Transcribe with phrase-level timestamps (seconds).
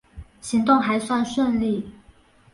[0.41, 1.91] 行动还算顺利